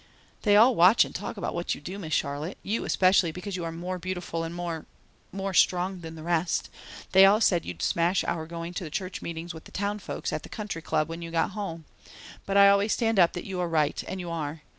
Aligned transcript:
"They 0.41 0.55
all 0.57 0.73
watch 0.73 1.05
and 1.05 1.13
talk 1.13 1.37
about 1.37 1.53
what 1.53 1.75
you 1.75 1.79
do, 1.79 1.99
Miss 1.99 2.11
Charlotte, 2.15 2.57
you 2.63 2.85
especially, 2.85 3.31
because 3.31 3.55
you 3.55 3.63
are 3.63 3.71
more 3.71 3.99
beautiful 3.99 4.43
and 4.43 4.55
more 4.55 4.87
more 5.31 5.53
strong 5.53 6.01
than 6.01 6.15
the 6.15 6.23
rest. 6.23 6.71
They 7.11 7.23
all 7.23 7.39
said 7.39 7.65
you'd 7.65 7.83
smash 7.83 8.23
our 8.23 8.47
going 8.47 8.73
to 8.73 8.83
the 8.83 8.89
church 8.89 9.21
meetings 9.21 9.53
with 9.53 9.65
the 9.65 9.71
Town 9.71 9.99
folks 9.99 10.33
at 10.33 10.41
the 10.41 10.49
Country 10.49 10.81
Club 10.81 11.07
when 11.07 11.21
you 11.21 11.29
got 11.29 11.51
home. 11.51 11.85
But 12.47 12.57
I 12.57 12.67
always 12.69 12.93
stand 12.93 13.19
up 13.19 13.33
that 13.33 13.45
you 13.45 13.59
are 13.59 13.69
right 13.69 14.03
and 14.07 14.19
you 14.19 14.31
are. 14.31 14.63